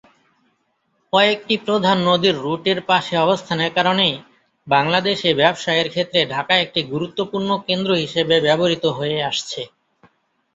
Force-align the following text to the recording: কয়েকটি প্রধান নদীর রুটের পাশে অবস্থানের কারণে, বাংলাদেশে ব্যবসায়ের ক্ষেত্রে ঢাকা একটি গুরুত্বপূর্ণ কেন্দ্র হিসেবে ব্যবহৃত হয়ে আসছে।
কয়েকটি 1.13 1.55
প্রধান 1.65 1.97
নদীর 2.09 2.35
রুটের 2.37 2.79
পাশে 2.89 3.15
অবস্থানের 3.17 3.71
কারণে, 3.77 4.07
বাংলাদেশে 4.67 5.29
ব্যবসায়ের 5.35 5.87
ক্ষেত্রে 5.89 6.19
ঢাকা 6.33 6.53
একটি 6.57 6.81
গুরুত্বপূর্ণ 6.91 7.49
কেন্দ্র 7.67 7.91
হিসেবে 8.03 8.35
ব্যবহৃত 8.45 8.85
হয়ে 8.97 9.17
আসছে। 9.29 9.61